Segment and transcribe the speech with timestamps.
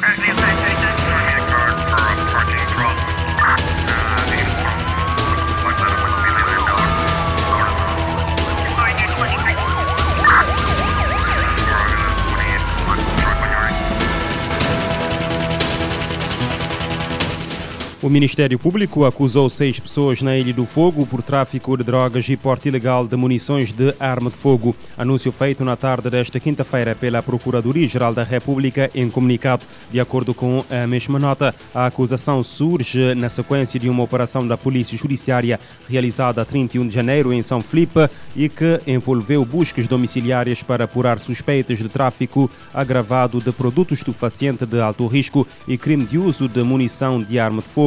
[0.00, 0.45] Perdido.
[18.02, 22.36] O Ministério Público acusou seis pessoas na Ilha do Fogo por tráfico de drogas e
[22.36, 24.76] porte ilegal de munições de arma de fogo.
[24.98, 29.64] Anúncio feito na tarde desta quinta-feira pela Procuradoria-Geral da República em comunicado.
[29.90, 34.58] De acordo com a mesma nota, a acusação surge na sequência de uma operação da
[34.58, 40.62] Polícia Judiciária realizada a 31 de janeiro em São Felipe e que envolveu buscas domiciliárias
[40.62, 46.18] para apurar suspeitas de tráfico agravado de produtos estupefacientes de alto risco e crime de
[46.18, 47.85] uso de munição de arma de fogo.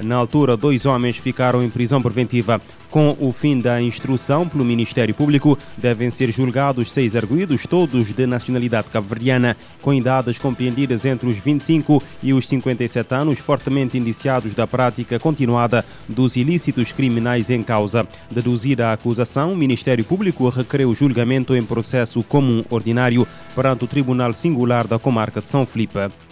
[0.00, 2.60] Na altura, dois homens ficaram em prisão preventiva.
[2.90, 8.26] Com o fim da instrução pelo Ministério Público, devem ser julgados seis arguídos, todos de
[8.26, 14.66] nacionalidade cabo-verdiana, com idades compreendidas entre os 25 e os 57 anos, fortemente indiciados da
[14.66, 18.06] prática continuada dos ilícitos criminais em causa.
[18.30, 24.32] Deduzida a acusação, o Ministério Público requereu julgamento em processo comum ordinário perante o Tribunal
[24.32, 26.25] Singular da Comarca de São Felipe.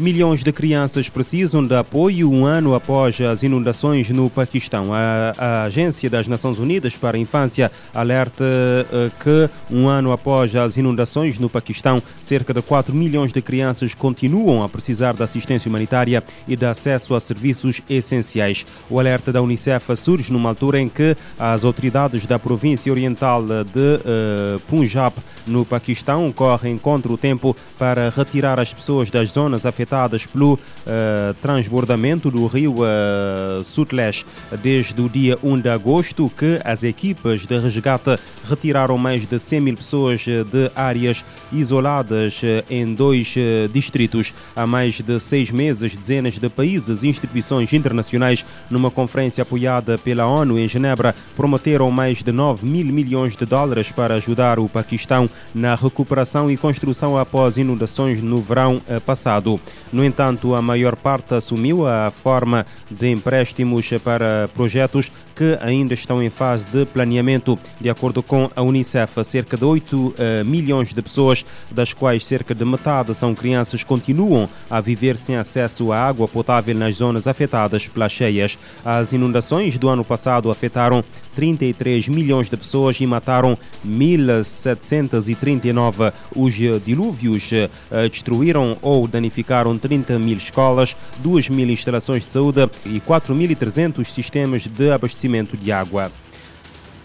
[0.00, 4.94] Milhões de crianças precisam de apoio um ano após as inundações no Paquistão.
[4.94, 10.56] A, a Agência das Nações Unidas para a Infância alerta uh, que um ano após
[10.56, 15.68] as inundações no Paquistão, cerca de 4 milhões de crianças continuam a precisar de assistência
[15.68, 18.64] humanitária e de acesso a serviços essenciais.
[18.88, 23.52] O alerta da Unicef surge numa altura em que as autoridades da província oriental de
[23.52, 25.14] uh, Punjab,
[25.46, 30.54] no Paquistão, correm contra o tempo para retirar as pessoas das zonas afetadas afetadas pelo
[30.54, 37.58] uh, transbordamento do rio uh, desde o dia 1 de agosto, que as equipas de
[37.58, 38.18] resgate
[38.48, 43.34] retiraram mais de 100 mil pessoas de áreas isoladas em dois
[43.72, 44.32] distritos.
[44.54, 50.26] Há mais de seis meses, dezenas de países e instituições internacionais, numa conferência apoiada pela
[50.26, 55.28] ONU em Genebra, prometeram mais de 9 mil milhões de dólares para ajudar o Paquistão
[55.54, 59.60] na recuperação e construção após inundações no verão passado.
[59.92, 66.22] No entanto, a maior parte assumiu a forma de empréstimos para projetos que ainda estão
[66.22, 67.58] em fase de planeamento.
[67.80, 72.26] De acordo com a Unicef, cerca de 8 uh, eh, milhões de pessoas, das quais
[72.26, 77.26] cerca de metade são crianças, continuam a viver sem acesso à água potável nas zonas
[77.26, 78.58] afetadas pelas cheias.
[78.84, 81.02] As inundações do ano passado afetaram
[81.34, 86.12] 33 milhões de pessoas e mataram 1.739.
[86.36, 86.52] Os
[86.84, 87.70] dilúvios uh,
[88.10, 94.90] destruíram ou danificaram 30 mil escolas, 2 mil instalações de saúde e 4.300 sistemas de
[94.90, 96.10] abastecimento abastecimento de água.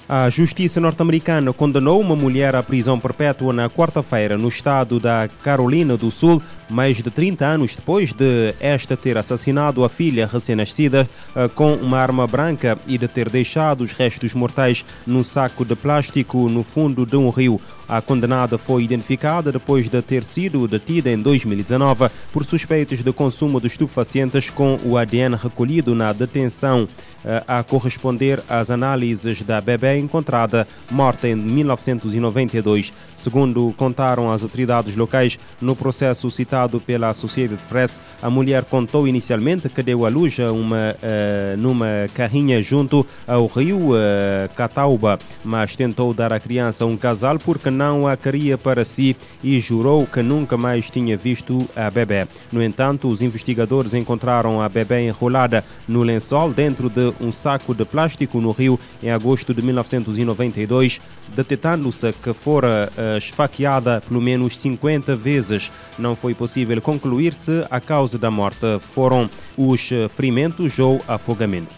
[0.08, 5.98] A justiça norte-americana condenou uma mulher à prisão perpétua na quarta-feira no estado da Carolina
[5.98, 11.48] do Sul mais de 30 anos depois de esta ter assassinado a filha recém-nascida eh,
[11.50, 16.50] com uma arma branca e de ter deixado os restos mortais num saco de plástico
[16.50, 17.62] no fundo de um rio.
[17.88, 23.62] A condenada foi identificada depois de ter sido detida em 2019 por suspeitos de consumo
[23.62, 26.88] de estupefacientes com o ADN recolhido na detenção
[27.24, 32.92] eh, a corresponder às análises da bebê encontrada morta em 1992.
[33.16, 36.55] Segundo contaram as autoridades locais no processo citado
[36.86, 42.62] pela Associated Press, a mulher contou inicialmente que deu à luz uma, uh, numa carrinha
[42.62, 48.16] junto ao rio uh, Catauba, mas tentou dar à criança um casal porque não a
[48.16, 52.26] queria para si e jurou que nunca mais tinha visto a bebê.
[52.52, 57.84] No entanto, os investigadores encontraram a bebê enrolada no lençol dentro de um saco de
[57.84, 61.02] plástico no rio em agosto de 1992,
[61.36, 65.72] detectando-se que fora uh, esfaqueada pelo menos 50 vezes.
[66.00, 71.76] Não foi possível possível concluir se a causa da morte foram os ferimentos ou afogamento.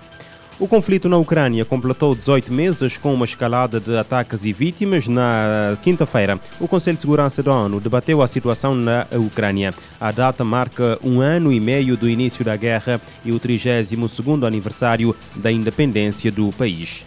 [0.59, 5.07] O conflito na Ucrânia completou 18 meses com uma escalada de ataques e vítimas.
[5.07, 9.71] Na quinta-feira, o Conselho de Segurança da ONU debateu a situação na Ucrânia.
[10.01, 15.15] A data marca um ano e meio do início da guerra e o 32º aniversário
[15.33, 17.05] da independência do país.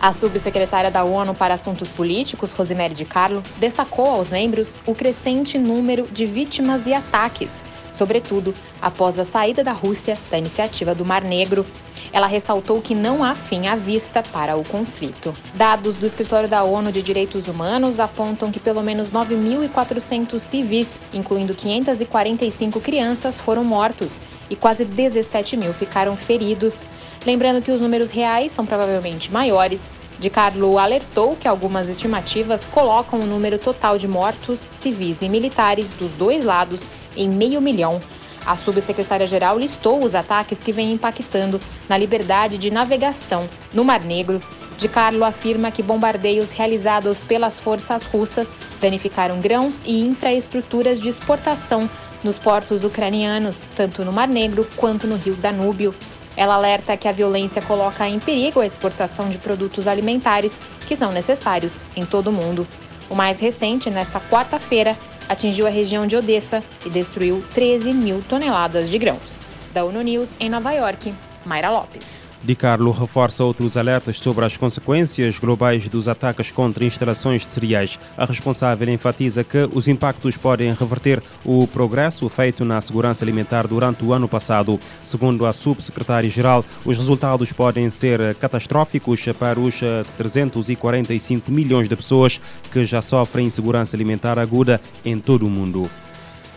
[0.00, 5.58] A subsecretária da ONU para Assuntos Políticos, Rosemary de Carlo, destacou aos membros o crescente
[5.58, 7.62] número de vítimas e ataques,
[7.92, 11.66] sobretudo após a saída da Rússia da iniciativa do Mar Negro.
[12.14, 15.34] Ela ressaltou que não há fim à vista para o conflito.
[15.52, 21.52] Dados do Escritório da ONU de Direitos Humanos apontam que pelo menos 9.400 civis, incluindo
[21.54, 24.18] 545 crianças, foram mortos
[24.48, 26.82] e quase 17 mil ficaram feridos.
[27.24, 33.20] Lembrando que os números reais são provavelmente maiores, de Carlo alertou que algumas estimativas colocam
[33.20, 36.82] o número total de mortos civis e militares dos dois lados
[37.16, 38.00] em meio milhão.
[38.44, 44.40] A subsecretária-geral listou os ataques que vêm impactando na liberdade de navegação no Mar Negro.
[44.78, 51.88] De Carlo afirma que bombardeios realizados pelas forças russas danificaram grãos e infraestruturas de exportação
[52.22, 55.94] nos portos ucranianos, tanto no Mar Negro quanto no Rio Danúbio.
[56.40, 60.50] Ela alerta que a violência coloca em perigo a exportação de produtos alimentares
[60.88, 62.66] que são necessários em todo o mundo.
[63.10, 64.96] O mais recente, nesta quarta-feira,
[65.28, 69.38] atingiu a região de Odessa e destruiu 13 mil toneladas de grãos.
[69.74, 71.12] Da ONU News, em Nova York,
[71.44, 72.06] Mayra Lopes.
[72.42, 77.98] Di Carlo reforça outros alertas sobre as consequências globais dos ataques contra instalações de cereais.
[78.16, 84.02] A responsável enfatiza que os impactos podem reverter o progresso feito na segurança alimentar durante
[84.04, 84.80] o ano passado.
[85.02, 89.80] Segundo a subsecretária-geral, os resultados podem ser catastróficos para os
[90.16, 92.40] 345 milhões de pessoas
[92.72, 95.90] que já sofrem insegurança alimentar aguda em todo o mundo.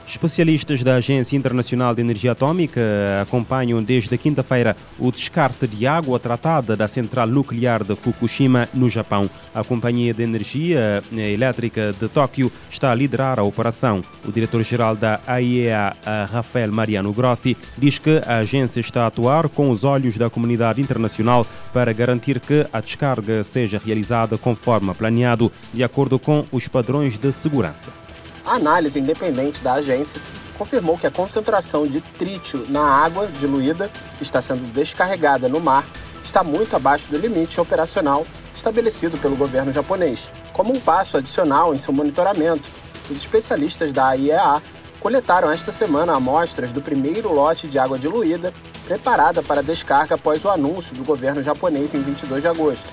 [0.05, 2.81] Especialistas da Agência Internacional de Energia Atômica
[3.21, 9.29] acompanham desde quinta-feira o descarte de água tratada da central nuclear de Fukushima, no Japão.
[9.55, 14.01] A Companhia de Energia Elétrica de Tóquio está a liderar a operação.
[14.25, 15.95] O diretor-geral da AIEA,
[16.31, 20.81] Rafael Mariano Grossi, diz que a agência está a atuar com os olhos da comunidade
[20.81, 27.17] internacional para garantir que a descarga seja realizada conforme planeado, de acordo com os padrões
[27.17, 27.91] de segurança.
[28.45, 30.21] A análise independente da agência
[30.57, 35.85] confirmou que a concentração de trítio na água diluída que está sendo descarregada no mar
[36.23, 38.25] está muito abaixo do limite operacional
[38.55, 40.29] estabelecido pelo governo japonês.
[40.51, 42.69] Como um passo adicional em seu monitoramento,
[43.09, 44.61] os especialistas da IEA
[44.99, 48.53] coletaram esta semana amostras do primeiro lote de água diluída
[48.85, 52.89] preparada para descarga após o anúncio do governo japonês em 22 de agosto.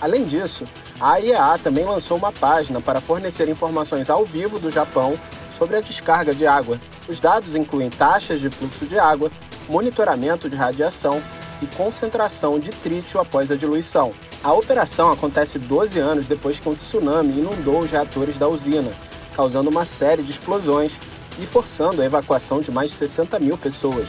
[0.00, 0.64] Além disso,
[1.00, 5.18] a IEA também lançou uma página para fornecer informações ao vivo do Japão
[5.56, 6.80] sobre a descarga de água.
[7.08, 9.30] Os dados incluem taxas de fluxo de água,
[9.68, 11.20] monitoramento de radiação
[11.60, 14.12] e concentração de trítio após a diluição.
[14.42, 18.92] A operação acontece 12 anos depois que um tsunami inundou os reatores da usina,
[19.34, 21.00] causando uma série de explosões
[21.40, 24.08] e forçando a evacuação de mais de 60 mil pessoas.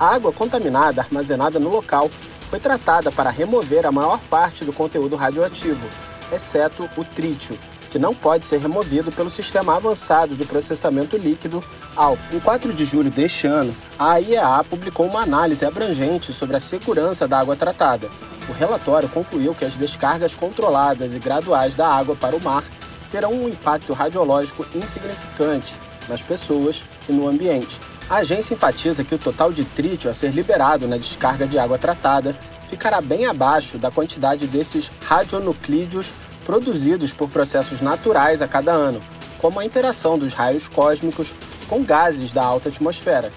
[0.00, 2.10] A água contaminada armazenada no local
[2.48, 5.86] foi tratada para remover a maior parte do conteúdo radioativo,
[6.32, 7.58] exceto o trítio,
[7.90, 11.62] que não pode ser removido pelo sistema avançado de processamento líquido
[11.96, 12.18] ALP.
[12.32, 17.28] Em 4 de julho deste ano, a IEA publicou uma análise abrangente sobre a segurança
[17.28, 18.10] da água tratada.
[18.48, 22.64] O relatório concluiu que as descargas controladas e graduais da água para o mar
[23.10, 25.74] terão um impacto radiológico insignificante
[26.08, 30.30] nas pessoas e no ambiente, a agência enfatiza que o total de trítio a ser
[30.30, 32.36] liberado na descarga de água tratada
[32.74, 36.12] ficará bem abaixo da quantidade desses radionuclídeos
[36.44, 39.00] produzidos por processos naturais a cada ano,
[39.38, 41.32] como a interação dos raios cósmicos
[41.68, 43.30] com gases da alta atmosfera.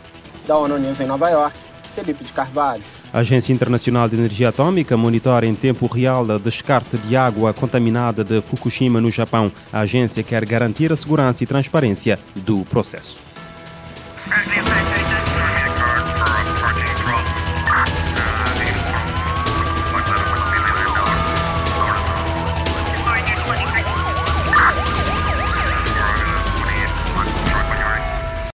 [0.47, 1.55] Da ONU News em Nova York,
[1.93, 2.81] Felipe de Carvalho.
[3.13, 8.23] A Agência Internacional de Energia Atômica monitora em tempo real a descarte de água contaminada
[8.23, 9.51] de Fukushima, no Japão.
[9.71, 13.19] A agência quer garantir a segurança e transparência do processo.